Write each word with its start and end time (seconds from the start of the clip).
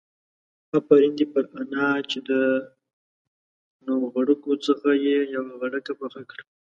آفرين 0.77 1.13
دي 1.19 1.25
پر 1.31 1.43
انا 1.59 1.87
چې 2.09 2.17
د 2.29 2.29
نو 3.85 3.93
غړکو 4.13 4.51
څخه 4.65 4.89
يې 5.05 5.17
يوه 5.35 5.53
غړکه 5.61 5.91
پخه 5.99 6.21
کړه. 6.29 6.43